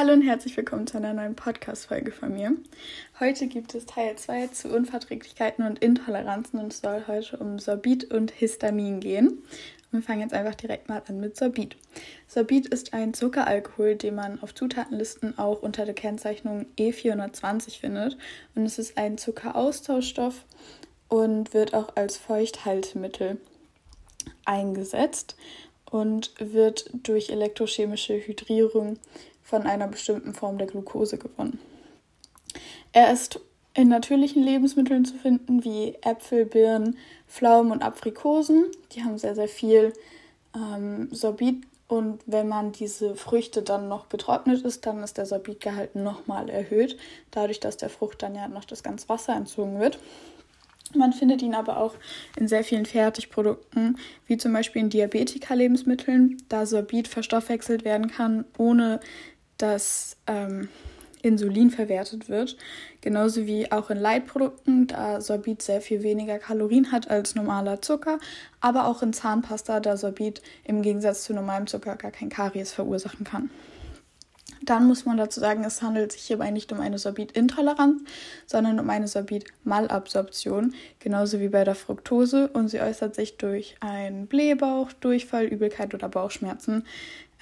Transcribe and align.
Hallo 0.00 0.14
und 0.14 0.22
herzlich 0.22 0.56
willkommen 0.56 0.86
zu 0.86 0.96
einer 0.96 1.12
neuen 1.12 1.34
Podcast-Folge 1.34 2.10
von 2.10 2.32
mir. 2.32 2.54
Heute 3.20 3.48
gibt 3.48 3.74
es 3.74 3.84
Teil 3.84 4.16
2 4.16 4.46
zu 4.46 4.74
Unverträglichkeiten 4.74 5.66
und 5.66 5.80
Intoleranzen 5.80 6.58
und 6.58 6.72
es 6.72 6.80
soll 6.80 7.04
heute 7.06 7.36
um 7.36 7.58
Sorbit 7.58 8.10
und 8.10 8.30
Histamin 8.30 9.00
gehen. 9.00 9.42
Wir 9.90 10.00
fangen 10.00 10.22
jetzt 10.22 10.32
einfach 10.32 10.54
direkt 10.54 10.88
mal 10.88 11.02
an 11.06 11.20
mit 11.20 11.36
Sorbit. 11.36 11.76
Sorbit 12.26 12.66
ist 12.68 12.94
ein 12.94 13.12
Zuckeralkohol, 13.12 13.94
den 13.94 14.14
man 14.14 14.40
auf 14.42 14.54
Zutatenlisten 14.54 15.38
auch 15.38 15.60
unter 15.60 15.84
der 15.84 15.92
Kennzeichnung 15.92 16.64
E420 16.78 17.78
findet. 17.78 18.16
Und 18.54 18.64
es 18.64 18.78
ist 18.78 18.96
ein 18.96 19.18
Zuckeraustauschstoff 19.18 20.46
und 21.08 21.52
wird 21.52 21.74
auch 21.74 21.94
als 21.96 22.16
Feuchthaltemittel 22.16 23.38
eingesetzt 24.46 25.36
und 25.90 26.32
wird 26.38 26.88
durch 27.02 27.28
elektrochemische 27.28 28.14
Hydrierung 28.14 28.98
von 29.50 29.66
einer 29.66 29.88
bestimmten 29.88 30.32
Form 30.32 30.58
der 30.58 30.68
Glucose 30.68 31.18
gewonnen. 31.18 31.58
Er 32.92 33.12
ist 33.12 33.40
in 33.74 33.88
natürlichen 33.88 34.42
Lebensmitteln 34.42 35.04
zu 35.04 35.14
finden, 35.16 35.64
wie 35.64 35.96
Äpfel, 36.02 36.44
Birnen, 36.44 36.96
Pflaumen 37.28 37.72
und 37.72 37.82
Aprikosen. 37.82 38.66
Die 38.92 39.02
haben 39.02 39.18
sehr, 39.18 39.34
sehr 39.34 39.48
viel 39.48 39.92
ähm, 40.54 41.08
Sorbit 41.12 41.66
und 41.88 42.22
wenn 42.26 42.46
man 42.46 42.70
diese 42.70 43.16
Früchte 43.16 43.62
dann 43.62 43.88
noch 43.88 44.06
betrocknet 44.06 44.62
ist, 44.62 44.86
dann 44.86 45.02
ist 45.02 45.18
der 45.18 45.26
Sorbitgehalt 45.26 45.96
nochmal 45.96 46.48
erhöht, 46.48 46.96
dadurch, 47.32 47.58
dass 47.58 47.76
der 47.76 47.90
Frucht 47.90 48.22
dann 48.22 48.36
ja 48.36 48.46
noch 48.46 48.64
das 48.64 48.84
ganze 48.84 49.08
Wasser 49.08 49.34
entzogen 49.34 49.80
wird. 49.80 49.98
Man 50.94 51.12
findet 51.12 51.42
ihn 51.42 51.54
aber 51.54 51.78
auch 51.78 51.94
in 52.36 52.46
sehr 52.46 52.62
vielen 52.62 52.86
Fertigprodukten, 52.86 53.98
wie 54.26 54.36
zum 54.36 54.52
Beispiel 54.52 54.82
in 54.82 54.90
Diabetika-Lebensmitteln, 54.90 56.36
da 56.48 56.64
Sorbit 56.64 57.08
verstoffwechselt 57.08 57.84
werden 57.84 58.08
kann, 58.08 58.44
ohne 58.56 59.00
dass 59.62 60.16
ähm, 60.26 60.68
Insulin 61.22 61.70
verwertet 61.70 62.28
wird. 62.28 62.56
Genauso 63.00 63.46
wie 63.46 63.70
auch 63.70 63.90
in 63.90 63.98
Leitprodukten, 63.98 64.86
da 64.86 65.20
Sorbit 65.20 65.62
sehr 65.62 65.80
viel 65.80 66.02
weniger 66.02 66.38
Kalorien 66.38 66.92
hat 66.92 67.10
als 67.10 67.34
normaler 67.34 67.82
Zucker, 67.82 68.18
aber 68.60 68.86
auch 68.86 69.02
in 69.02 69.12
Zahnpasta, 69.12 69.80
da 69.80 69.96
Sorbit 69.96 70.42
im 70.64 70.82
Gegensatz 70.82 71.24
zu 71.24 71.34
normalem 71.34 71.66
Zucker 71.66 71.96
gar 71.96 72.10
kein 72.10 72.30
Karies 72.30 72.72
verursachen 72.72 73.24
kann. 73.24 73.50
Dann 74.62 74.86
muss 74.86 75.06
man 75.06 75.16
dazu 75.16 75.40
sagen, 75.40 75.64
es 75.64 75.80
handelt 75.80 76.12
sich 76.12 76.22
hierbei 76.22 76.50
nicht 76.50 76.70
um 76.70 76.80
eine 76.80 76.98
Sorbitintoleranz, 76.98 78.02
sondern 78.46 78.78
um 78.78 78.90
eine 78.90 79.08
Sorbitmalabsorption, 79.08 80.74
genauso 80.98 81.40
wie 81.40 81.48
bei 81.48 81.64
der 81.64 81.74
Fructose 81.74 82.48
und 82.48 82.68
sie 82.68 82.80
äußert 82.80 83.14
sich 83.14 83.38
durch 83.38 83.76
einen 83.80 84.26
Blähbauch, 84.26 84.92
Durchfall, 84.92 85.46
Übelkeit 85.46 85.94
oder 85.94 86.10
Bauchschmerzen. 86.10 86.84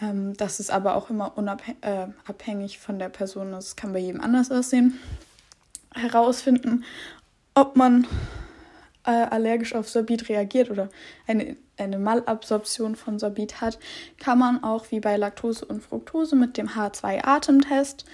Ähm, 0.00 0.36
das 0.36 0.60
ist 0.60 0.70
aber 0.70 0.94
auch 0.96 1.10
immer 1.10 1.36
unabhängig 1.36 2.74
äh, 2.76 2.78
von 2.78 2.98
der 2.98 3.08
Person, 3.08 3.52
das 3.52 3.76
kann 3.76 3.92
bei 3.92 3.98
jedem 3.98 4.20
anders 4.20 4.50
aussehen. 4.50 4.98
Herausfinden, 5.94 6.84
ob 7.54 7.76
man 7.76 8.06
äh, 9.04 9.10
allergisch 9.10 9.74
auf 9.74 9.88
Sorbit 9.88 10.28
reagiert 10.28 10.70
oder 10.70 10.88
eine, 11.26 11.56
eine 11.76 11.98
Malabsorption 11.98 12.94
von 12.94 13.18
Sorbit 13.18 13.60
hat, 13.60 13.78
kann 14.18 14.38
man 14.38 14.62
auch 14.62 14.90
wie 14.90 15.00
bei 15.00 15.16
Laktose 15.16 15.64
und 15.64 15.82
Fructose 15.82 16.36
mit 16.36 16.56
dem 16.56 16.68
H2-Atemtest. 16.68 18.04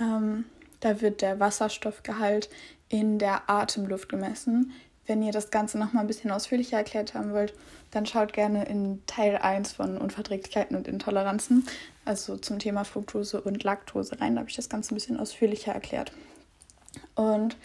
Ähm, 0.00 0.44
da 0.80 1.00
wird 1.00 1.22
der 1.22 1.40
Wasserstoffgehalt 1.40 2.50
in 2.88 3.18
der 3.18 3.48
Atemluft 3.48 4.08
gemessen. 4.08 4.72
Wenn 5.06 5.22
ihr 5.22 5.32
das 5.32 5.50
Ganze 5.50 5.78
noch 5.78 5.92
mal 5.92 6.00
ein 6.00 6.06
bisschen 6.06 6.30
ausführlicher 6.30 6.78
erklärt 6.78 7.14
haben 7.14 7.32
wollt, 7.32 7.54
dann 7.90 8.06
schaut 8.06 8.32
gerne 8.32 8.64
in 8.64 9.02
Teil 9.06 9.36
1 9.36 9.72
von 9.72 9.98
Unverträglichkeiten 9.98 10.76
und 10.76 10.88
Intoleranzen, 10.88 11.66
also 12.04 12.36
zum 12.36 12.58
Thema 12.58 12.84
Fructose 12.84 13.40
und 13.40 13.62
Laktose 13.62 14.20
rein. 14.20 14.34
Da 14.34 14.40
habe 14.40 14.50
ich 14.50 14.56
das 14.56 14.68
Ganze 14.68 14.92
ein 14.92 14.96
bisschen 14.96 15.20
ausführlicher 15.20 15.72
erklärt. 15.72 16.12
Und 17.14 17.56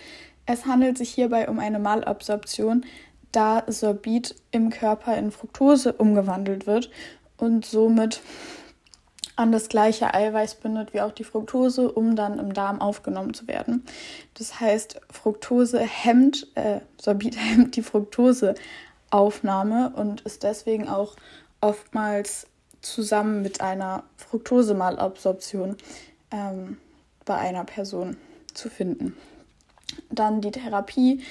es 0.45 0.65
handelt 0.65 0.97
sich 0.97 1.09
hierbei 1.11 1.47
um 1.47 1.59
eine 1.59 1.79
Malabsorption, 1.79 2.85
da 3.31 3.63
Sorbit 3.67 4.35
im 4.51 4.69
Körper 4.69 5.15
in 5.15 5.31
Fructose 5.31 5.93
umgewandelt 5.93 6.67
wird 6.67 6.89
und 7.37 7.65
somit 7.65 8.21
an 9.39 9.51
das 9.53 9.69
gleiche 9.69 10.13
Eiweiß 10.13 10.55
bindet 10.55 10.93
wie 10.93 10.99
auch 10.99 11.13
die 11.13 11.23
Fructose, 11.23 11.89
um 11.89 12.17
dann 12.17 12.39
im 12.39 12.53
Darm 12.53 12.81
aufgenommen 12.81 13.33
zu 13.33 13.47
werden. 13.47 13.85
Das 14.33 14.59
heißt, 14.59 14.99
Fructose 15.09 15.79
hemmt, 15.79 16.47
äh, 16.55 16.81
Sorbit 16.99 17.37
hemmt 17.39 17.77
die 17.77 17.81
Fructoseaufnahme 17.81 19.93
und 19.95 20.19
ist 20.21 20.43
deswegen 20.43 20.89
auch 20.89 21.15
oftmals 21.61 22.47
zusammen 22.81 23.41
mit 23.41 23.61
einer 23.61 24.03
Fructosemalabsorption 24.17 25.77
ähm, 26.31 26.77
bei 27.23 27.35
einer 27.35 27.63
Person 27.63 28.17
zu 28.53 28.69
finden. 28.69 29.15
Dann 30.09 30.41
die 30.41 30.51
Therapie 30.51 31.23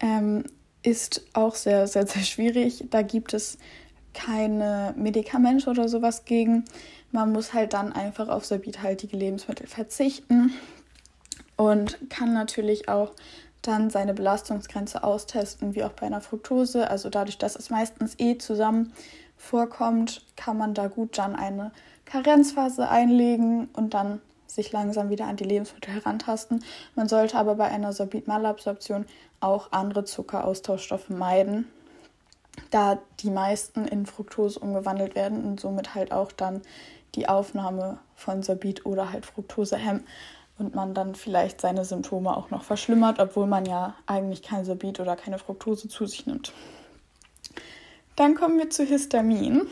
ähm, 0.00 0.44
ist 0.82 1.22
auch 1.32 1.54
sehr, 1.54 1.86
sehr, 1.86 2.06
sehr 2.06 2.22
schwierig. 2.22 2.84
Da 2.90 3.00
gibt 3.00 3.32
es 3.32 3.56
keine 4.16 4.94
Medikamente 4.96 5.70
oder 5.70 5.88
sowas 5.88 6.24
gegen. 6.24 6.64
Man 7.12 7.32
muss 7.32 7.52
halt 7.52 7.74
dann 7.74 7.92
einfach 7.92 8.28
auf 8.28 8.46
sorbithaltige 8.46 9.16
Lebensmittel 9.16 9.66
verzichten 9.66 10.54
und 11.56 11.98
kann 12.08 12.32
natürlich 12.32 12.88
auch 12.88 13.12
dann 13.62 13.90
seine 13.90 14.14
Belastungsgrenze 14.14 15.04
austesten, 15.04 15.74
wie 15.74 15.84
auch 15.84 15.92
bei 15.92 16.06
einer 16.06 16.20
Fructose. 16.20 16.90
Also 16.90 17.10
dadurch, 17.10 17.38
dass 17.38 17.56
es 17.56 17.70
meistens 17.70 18.14
eh 18.18 18.38
zusammen 18.38 18.92
vorkommt, 19.36 20.24
kann 20.36 20.56
man 20.56 20.72
da 20.72 20.88
gut 20.88 21.18
dann 21.18 21.36
eine 21.36 21.72
Karenzphase 22.06 22.88
einlegen 22.88 23.68
und 23.74 23.92
dann 23.92 24.20
sich 24.46 24.72
langsam 24.72 25.10
wieder 25.10 25.26
an 25.26 25.36
die 25.36 25.44
Lebensmittel 25.44 25.92
herantasten. 25.92 26.64
Man 26.94 27.08
sollte 27.08 27.36
aber 27.36 27.56
bei 27.56 27.66
einer 27.66 27.92
Sorbitmalabsorption 27.92 29.04
auch 29.40 29.72
andere 29.72 30.04
Zuckeraustauschstoffe 30.04 31.10
meiden, 31.10 31.66
da 32.70 32.98
die 33.20 33.30
meisten 33.30 33.86
in 33.86 34.06
Fructose 34.06 34.58
umgewandelt 34.58 35.14
werden 35.14 35.44
und 35.44 35.60
somit 35.60 35.94
halt 35.94 36.12
auch 36.12 36.32
dann 36.32 36.62
die 37.14 37.28
Aufnahme 37.28 37.98
von 38.14 38.42
Sorbit 38.42 38.86
oder 38.86 39.12
halt 39.12 39.26
Fructose 39.26 39.76
hemmen 39.76 40.04
und 40.58 40.74
man 40.74 40.94
dann 40.94 41.14
vielleicht 41.14 41.60
seine 41.60 41.84
Symptome 41.84 42.36
auch 42.36 42.50
noch 42.50 42.64
verschlimmert, 42.64 43.18
obwohl 43.18 43.46
man 43.46 43.66
ja 43.66 43.94
eigentlich 44.06 44.42
kein 44.42 44.64
Sorbit 44.64 45.00
oder 45.00 45.16
keine 45.16 45.38
Fructose 45.38 45.88
zu 45.88 46.06
sich 46.06 46.26
nimmt. 46.26 46.52
Dann 48.16 48.34
kommen 48.34 48.58
wir 48.58 48.70
zu 48.70 48.84
Histamin. 48.84 49.66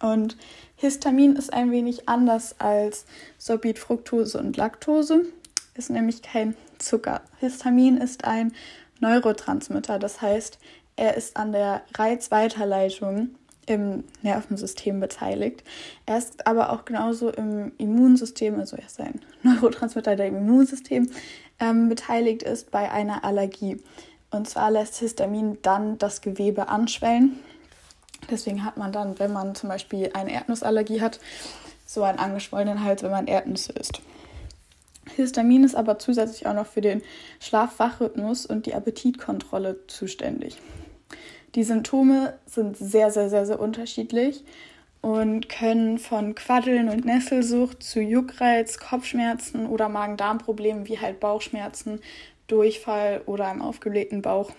Und 0.00 0.38
Histamin 0.76 1.36
ist 1.36 1.52
ein 1.52 1.70
wenig 1.70 2.08
anders 2.08 2.58
als 2.58 3.04
Sorbit, 3.36 3.78
Fructose 3.78 4.38
und 4.38 4.56
Laktose. 4.56 5.26
Ist 5.74 5.90
nämlich 5.90 6.22
kein 6.22 6.56
Zucker. 6.78 7.20
Histamin 7.38 7.98
ist 7.98 8.24
ein 8.24 8.54
Neurotransmitter, 9.00 9.98
das 9.98 10.20
heißt, 10.20 10.58
er 11.00 11.16
ist 11.16 11.36
an 11.36 11.52
der 11.52 11.82
Reizweiterleitung 11.94 13.30
im 13.66 14.04
Nervensystem 14.22 15.00
beteiligt. 15.00 15.64
Er 16.06 16.18
ist 16.18 16.46
aber 16.46 16.72
auch 16.72 16.84
genauso 16.84 17.30
im 17.30 17.72
Immunsystem, 17.78 18.58
also 18.58 18.76
er 18.76 18.86
ist 18.86 19.00
ein 19.00 19.20
Neurotransmitter, 19.42 20.16
der 20.16 20.26
im 20.26 20.36
Immunsystem 20.36 21.10
ähm, 21.58 21.88
beteiligt 21.88 22.42
ist 22.42 22.70
bei 22.70 22.90
einer 22.90 23.24
Allergie. 23.24 23.82
Und 24.30 24.48
zwar 24.48 24.70
lässt 24.70 24.96
Histamin 24.96 25.58
dann 25.62 25.98
das 25.98 26.20
Gewebe 26.20 26.68
anschwellen 26.68 27.40
Deswegen 28.28 28.64
hat 28.64 28.76
man 28.76 28.92
dann, 28.92 29.18
wenn 29.18 29.32
man 29.32 29.54
zum 29.54 29.68
Beispiel 29.68 30.10
eine 30.14 30.32
Erdnussallergie 30.32 31.00
hat, 31.00 31.20
so 31.86 32.02
einen 32.02 32.18
angeschwollenen 32.18 32.84
Hals, 32.84 33.02
wenn 33.02 33.10
man 33.10 33.26
Erdnüsse 33.26 33.72
isst. 33.72 34.00
Histamin 35.16 35.64
ist 35.64 35.74
aber 35.74 35.98
zusätzlich 35.98 36.46
auch 36.46 36.54
noch 36.54 36.66
für 36.66 36.80
den 36.80 37.02
Schlaf-Wach-Rhythmus 37.40 38.46
und 38.46 38.66
die 38.66 38.74
Appetitkontrolle 38.74 39.86
zuständig. 39.88 40.58
Die 41.54 41.64
Symptome 41.64 42.38
sind 42.46 42.76
sehr, 42.76 43.10
sehr, 43.10 43.28
sehr, 43.28 43.44
sehr 43.44 43.58
unterschiedlich 43.58 44.44
und 45.00 45.48
können 45.48 45.98
von 45.98 46.34
Quaddeln 46.34 46.88
und 46.88 47.04
Nesselsucht 47.04 47.82
zu 47.82 48.00
Juckreiz, 48.00 48.78
Kopfschmerzen 48.78 49.66
oder 49.66 49.88
Magen-Darm-Problemen 49.88 50.86
wie 50.86 50.98
halt 50.98 51.20
Bauchschmerzen, 51.20 52.00
Durchfall 52.46 53.22
oder 53.26 53.48
einem 53.48 53.62
aufgeblähten 53.62 54.22
Bauch 54.22 54.52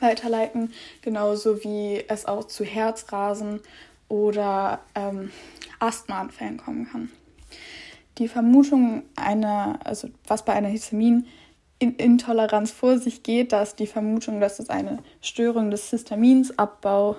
weiterleiten, 0.00 0.72
genauso 1.02 1.64
wie 1.64 2.04
es 2.08 2.26
auch 2.26 2.44
zu 2.44 2.64
Herzrasen 2.64 3.60
oder 4.08 4.80
ähm, 4.94 5.30
Asthmaanfällen 5.78 6.56
kommen 6.56 6.88
kann. 6.90 7.10
Die 8.18 8.28
Vermutung 8.28 9.02
einer, 9.16 9.78
also 9.84 10.08
was 10.26 10.44
bei 10.44 10.52
einer 10.52 10.68
Histaminintoleranz 11.80 12.70
vor 12.70 12.98
sich 12.98 13.22
geht, 13.22 13.52
dass 13.52 13.74
die 13.74 13.86
Vermutung, 13.86 14.40
dass 14.40 14.58
es 14.58 14.68
eine 14.70 14.98
Störung 15.22 15.70
des 15.70 15.88
Histaminsabbaus 15.90 17.16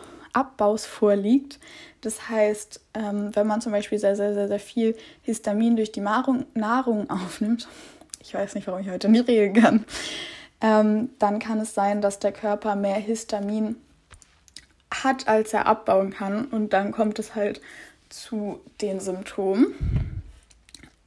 vorliegt. 0.85 1.59
Das 2.01 2.29
heißt, 2.29 2.79
ähm, 2.93 3.35
wenn 3.35 3.47
man 3.47 3.61
zum 3.61 3.71
Beispiel 3.71 3.97
sehr, 3.97 4.15
sehr, 4.15 4.33
sehr, 4.33 4.47
sehr 4.47 4.59
viel 4.59 4.95
Histamin 5.23 5.75
durch 5.75 5.91
die 5.91 6.01
Nahrung, 6.01 6.45
Nahrung 6.53 7.09
aufnimmt, 7.09 7.67
ich 8.21 8.33
weiß 8.33 8.55
nicht, 8.55 8.67
warum 8.67 8.81
ich 8.81 8.89
heute 8.89 9.09
nicht 9.09 9.27
reden 9.27 9.61
kann, 9.61 9.85
ähm, 10.61 11.09
dann 11.17 11.39
kann 11.39 11.59
es 11.59 11.73
sein, 11.73 12.01
dass 12.01 12.19
der 12.19 12.31
Körper 12.31 12.75
mehr 12.75 12.95
Histamin 12.95 13.75
hat, 14.91 15.27
als 15.27 15.53
er 15.53 15.65
abbauen 15.65 16.11
kann. 16.11 16.45
Und 16.45 16.73
dann 16.73 16.91
kommt 16.91 17.17
es 17.17 17.33
halt 17.33 17.61
zu 18.09 18.59
den 18.81 18.99
Symptomen. 18.99 19.73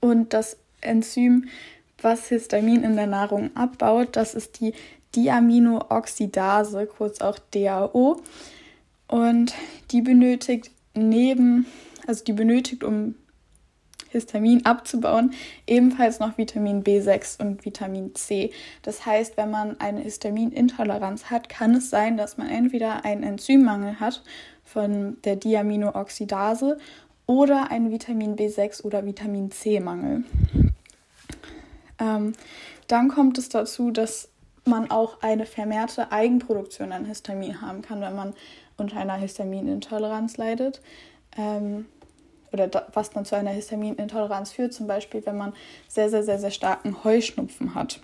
Und 0.00 0.32
das 0.32 0.56
Enzym, 0.80 1.48
was 2.04 2.28
Histamin 2.28 2.84
in 2.84 2.96
der 2.96 3.06
Nahrung 3.06 3.50
abbaut, 3.56 4.16
das 4.16 4.34
ist 4.34 4.60
die 4.60 4.74
Diaminooxidase, 5.16 6.86
kurz 6.86 7.20
auch 7.20 7.38
DAO. 7.52 8.20
Und 9.08 9.54
die 9.90 10.02
benötigt 10.02 10.70
neben, 10.94 11.66
also 12.06 12.24
die 12.24 12.32
benötigt, 12.32 12.84
um 12.84 13.14
Histamin 14.10 14.64
abzubauen, 14.64 15.34
ebenfalls 15.66 16.20
noch 16.20 16.38
Vitamin 16.38 16.84
B6 16.84 17.40
und 17.40 17.64
Vitamin 17.64 18.14
C. 18.14 18.52
Das 18.82 19.04
heißt, 19.04 19.36
wenn 19.36 19.50
man 19.50 19.80
eine 19.80 20.00
Histaminintoleranz 20.00 21.30
hat, 21.30 21.48
kann 21.48 21.74
es 21.74 21.90
sein, 21.90 22.16
dass 22.16 22.38
man 22.38 22.48
entweder 22.48 23.04
einen 23.04 23.24
Enzymmangel 23.24 23.98
hat 23.98 24.22
von 24.62 25.16
der 25.24 25.36
Diaminooxidase 25.36 26.78
oder 27.26 27.70
einen 27.70 27.90
Vitamin 27.90 28.36
B6 28.36 28.84
oder 28.84 29.04
Vitamin 29.04 29.50
C-Mangel. 29.50 30.24
Ähm, 31.98 32.32
dann 32.88 33.08
kommt 33.08 33.38
es 33.38 33.48
dazu, 33.48 33.90
dass 33.90 34.28
man 34.64 34.90
auch 34.90 35.22
eine 35.22 35.46
vermehrte 35.46 36.10
Eigenproduktion 36.10 36.92
an 36.92 37.04
Histamin 37.04 37.60
haben 37.60 37.82
kann, 37.82 38.00
wenn 38.00 38.14
man 38.14 38.34
unter 38.76 38.96
einer 38.96 39.16
Histaminintoleranz 39.16 40.36
leidet. 40.36 40.80
Ähm, 41.36 41.86
oder 42.52 42.68
da, 42.68 42.86
was 42.92 43.10
dann 43.10 43.24
zu 43.24 43.36
einer 43.36 43.50
Histaminintoleranz 43.50 44.52
führt, 44.52 44.72
zum 44.72 44.86
Beispiel, 44.86 45.26
wenn 45.26 45.36
man 45.36 45.52
sehr, 45.88 46.08
sehr, 46.08 46.22
sehr, 46.22 46.38
sehr 46.38 46.52
starken 46.52 47.02
Heuschnupfen 47.02 47.74
hat. 47.74 48.00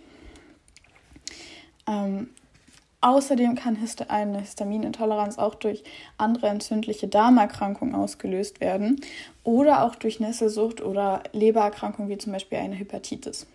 Ähm, 1.86 2.30
außerdem 3.00 3.54
kann 3.54 3.76
Hist 3.76 4.10
eine 4.10 4.40
Histaminintoleranz 4.40 5.38
auch 5.38 5.54
durch 5.54 5.84
andere 6.18 6.48
entzündliche 6.48 7.06
Darmerkrankungen 7.06 7.94
ausgelöst 7.94 8.60
werden 8.60 9.00
oder 9.44 9.84
auch 9.84 9.94
durch 9.94 10.20
Nesselsucht 10.20 10.82
oder 10.82 11.22
Lebererkrankungen 11.32 12.10
wie 12.10 12.18
zum 12.18 12.32
Beispiel 12.32 12.58
eine 12.58 12.74
Hepatitis. 12.74 13.46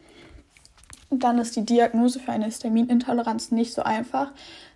Dann 1.10 1.38
ist 1.38 1.56
die 1.56 1.66
Diagnose 1.66 2.20
für 2.20 2.32
eine 2.32 2.46
Histaminintoleranz 2.46 3.52
nicht 3.52 3.74
so 3.74 3.84
einfach, 3.84 4.32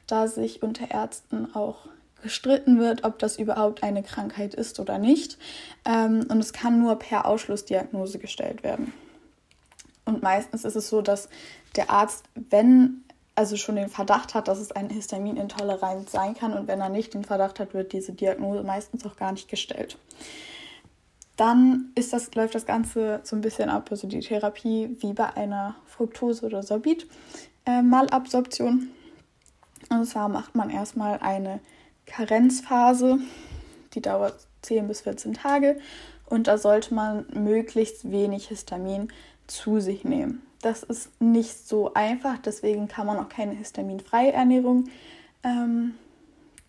da 0.08 0.28
sich 0.28 0.64
unter 0.64 0.92
Ärzten 0.92 1.54
auch 1.54 1.88
gestritten 2.22 2.80
wird, 2.80 3.04
ob 3.04 3.20
das 3.20 3.38
überhaupt 3.40 3.84
eine 3.84 4.04
Krankheit 4.04 4.54
ist 4.54 4.80
oder 4.80 4.98
nicht. 4.98 5.38
Ähm, 5.86 6.26
und 6.30 6.40
es 6.40 6.54
kann 6.54 6.80
nur 6.80 6.98
per 6.98 7.26
Ausschlussdiagnose 7.26 8.20
gestellt 8.20 8.64
werden. 8.64 8.94
Und 10.06 10.22
meistens 10.24 10.66
ist 10.66 10.76
es 10.76 10.90
so, 10.90 11.02
dass 11.02 11.30
der 11.76 11.90
Arzt, 11.90 12.26
wenn 12.36 13.04
also 13.36 13.56
schon 13.56 13.78
den 13.78 13.88
Verdacht 13.88 14.34
hat, 14.34 14.50
dass 14.50 14.60
es 14.60 14.74
eine 14.74 14.90
Histaminintoleranz 14.90 16.12
sein 16.12 16.34
kann 16.34 16.54
und 16.54 16.68
wenn 16.68 16.81
er 16.81 16.90
nicht 16.90 17.14
den 17.14 17.24
Verdacht 17.24 17.60
hat, 17.62 17.74
wird 17.74 17.94
diese 17.94 18.12
Diagnose 18.12 18.64
meistens 18.64 19.06
auch 19.06 19.16
gar 19.16 19.31
nicht 19.31 19.48
gestellt. 19.48 19.98
Dann 21.39 21.91
ist 21.95 22.12
das, 22.12 22.36
läuft 22.36 22.53
das 22.53 22.65
Ganze 22.65 23.21
so 23.24 23.38
ein 23.38 23.41
bisschen 23.41 23.69
ab, 23.69 23.88
also 23.91 24.07
die 24.07 24.19
Therapie 24.19 24.97
wie 25.00 25.13
bei 25.13 25.38
einer 25.38 25.75
Fructose- 25.86 26.45
oder 26.45 26.63
Sorbit-Malabsorption. 26.63 28.89
Äh, 29.89 29.94
und 29.94 30.06
zwar 30.06 30.27
macht 30.27 30.56
man 30.56 30.69
erstmal 30.69 31.19
eine 31.19 31.62
Karenzphase, 32.06 33.19
die 33.94 34.01
dauert 34.01 34.36
10 34.63 34.89
bis 34.89 35.00
14 35.01 35.33
Tage 35.33 35.80
und 36.25 36.47
da 36.47 36.57
sollte 36.57 36.94
man 36.94 37.25
möglichst 37.33 38.12
wenig 38.12 38.50
Histamin 38.50 39.07
zu 39.47 39.80
sich 39.80 40.03
nehmen. 40.03 40.42
Das 40.62 40.83
ist 40.83 41.21
nicht 41.21 41.69
so 41.69 41.94
einfach, 41.94 42.38
deswegen 42.39 42.89
kann 42.89 43.07
man 43.07 43.18
auch 43.18 43.30
keine 43.30 43.53
histaminfreie 43.53 44.33
Ernährung 44.33 44.89
ähm, 45.44 45.94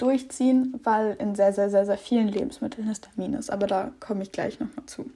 durchziehen, 0.00 0.79
weil 0.82 1.17
in 1.19 1.35
sehr, 1.35 1.52
sehr, 1.52 1.70
sehr, 1.70 1.87
sehr 1.87 1.99
vielen 1.99 2.29
Lebensmitteln 2.29 2.88
Histamin 2.88 3.35
ist. 3.35 3.50
Aber 3.50 3.67
da 3.67 3.93
komme 4.00 4.23
ich 4.23 4.32
gleich 4.32 4.58
nochmal 4.61 4.87
zu. 4.87 5.11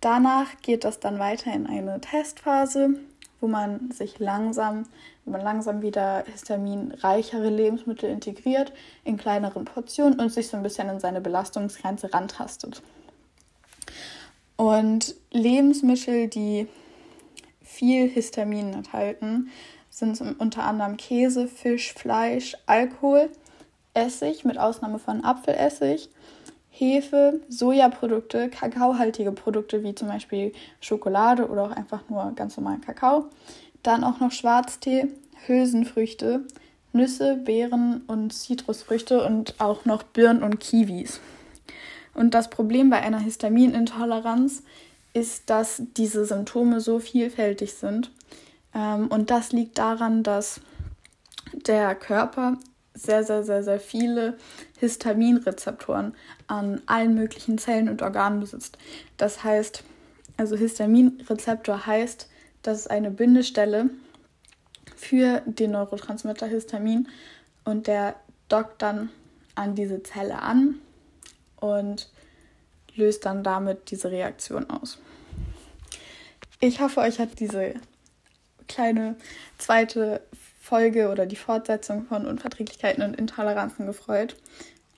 Danach 0.00 0.48
geht 0.62 0.84
das 0.84 1.00
dann 1.00 1.18
weiter 1.18 1.52
in 1.52 1.66
eine 1.66 2.00
Testphase, 2.00 2.94
wo 3.40 3.48
man 3.48 3.90
sich 3.90 4.18
langsam, 4.18 4.86
wo 5.24 5.32
man 5.32 5.40
langsam 5.40 5.82
wieder 5.82 6.24
histaminreichere 6.30 7.48
Lebensmittel 7.48 8.10
integriert 8.10 8.72
in 9.04 9.16
kleineren 9.16 9.64
Portionen 9.64 10.20
und 10.20 10.32
sich 10.32 10.48
so 10.48 10.56
ein 10.56 10.62
bisschen 10.62 10.88
an 10.88 11.00
seine 11.00 11.20
Belastungsgrenze 11.20 12.12
rantastet. 12.12 12.82
Und 14.56 15.14
Lebensmittel, 15.30 16.28
die 16.28 16.66
viel 17.62 18.08
Histamin 18.08 18.72
enthalten, 18.72 19.50
sind 19.90 20.20
unter 20.38 20.64
anderem 20.64 20.96
Käse, 20.96 21.48
Fisch, 21.48 21.92
Fleisch, 21.92 22.56
Alkohol, 22.66 23.30
Essig 23.94 24.44
mit 24.44 24.58
Ausnahme 24.58 24.98
von 24.98 25.24
Apfelessig, 25.24 26.08
Hefe, 26.70 27.40
Sojaprodukte, 27.48 28.48
kakaohaltige 28.50 29.32
Produkte 29.32 29.82
wie 29.82 29.94
zum 29.94 30.08
Beispiel 30.08 30.52
Schokolade 30.80 31.48
oder 31.48 31.64
auch 31.64 31.70
einfach 31.72 32.08
nur 32.08 32.32
ganz 32.36 32.56
normalen 32.56 32.80
Kakao. 32.80 33.26
Dann 33.82 34.04
auch 34.04 34.20
noch 34.20 34.30
Schwarztee, 34.30 35.08
Hülsenfrüchte, 35.46 36.44
Nüsse, 36.92 37.36
Beeren 37.36 38.02
und 38.06 38.32
Zitrusfrüchte 38.32 39.24
und 39.24 39.60
auch 39.60 39.84
noch 39.84 40.02
Birnen 40.02 40.42
und 40.42 40.60
Kiwis. 40.60 41.20
Und 42.14 42.34
das 42.34 42.50
Problem 42.50 42.90
bei 42.90 43.00
einer 43.00 43.20
Histaminintoleranz 43.20 44.62
ist, 45.12 45.50
dass 45.50 45.82
diese 45.96 46.24
Symptome 46.24 46.80
so 46.80 46.98
vielfältig 46.98 47.74
sind. 47.74 48.10
Ähm, 48.74 49.08
und 49.08 49.30
das 49.30 49.52
liegt 49.52 49.78
daran, 49.78 50.22
dass 50.22 50.60
der 51.52 51.94
Körper 51.94 52.56
sehr, 52.98 53.24
sehr, 53.24 53.42
sehr, 53.42 53.62
sehr 53.62 53.80
viele 53.80 54.36
Histaminrezeptoren 54.78 56.14
an 56.46 56.82
allen 56.86 57.14
möglichen 57.14 57.58
Zellen 57.58 57.88
und 57.88 58.02
Organen 58.02 58.40
besitzt. 58.40 58.78
Das 59.16 59.44
heißt, 59.44 59.84
also 60.36 60.56
Histaminrezeptor 60.56 61.86
heißt, 61.86 62.28
das 62.62 62.80
ist 62.80 62.90
eine 62.90 63.10
Bindestelle 63.10 63.90
für 64.96 65.42
den 65.46 65.72
Neurotransmitter 65.72 66.46
Histamin 66.46 67.08
und 67.64 67.86
der 67.86 68.16
dockt 68.48 68.82
dann 68.82 69.10
an 69.54 69.74
diese 69.74 70.02
Zelle 70.02 70.40
an 70.42 70.76
und 71.56 72.10
löst 72.94 73.24
dann 73.26 73.44
damit 73.44 73.90
diese 73.90 74.10
Reaktion 74.10 74.68
aus. 74.70 74.98
Ich 76.60 76.80
hoffe, 76.80 77.00
euch 77.00 77.18
hat 77.20 77.38
diese 77.38 77.74
kleine 78.66 79.16
zweite 79.58 80.20
Folge 80.68 81.08
oder 81.08 81.24
die 81.24 81.36
Fortsetzung 81.36 82.04
von 82.04 82.26
Unverträglichkeiten 82.26 83.02
und 83.02 83.16
Intoleranzen 83.16 83.86
gefreut. 83.86 84.36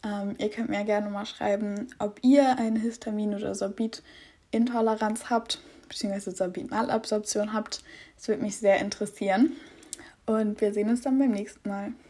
Ähm, 0.04 0.34
ihr 0.38 0.50
könnt 0.50 0.68
mir 0.68 0.82
gerne 0.84 1.10
mal 1.10 1.26
schreiben, 1.26 1.86
ob 2.00 2.18
ihr 2.22 2.58
eine 2.58 2.80
Histamin- 2.80 3.36
oder 3.36 3.54
Sorbit-Intoleranz 3.54 5.30
habt, 5.30 5.60
beziehungsweise 5.88 6.32
Sorbit-Malabsorption 6.32 7.52
habt. 7.52 7.84
Das 8.16 8.26
würde 8.26 8.42
mich 8.42 8.56
sehr 8.56 8.80
interessieren. 8.80 9.52
Und 10.26 10.60
wir 10.60 10.72
sehen 10.72 10.90
uns 10.90 11.02
dann 11.02 11.20
beim 11.20 11.30
nächsten 11.30 11.68
Mal. 11.68 11.92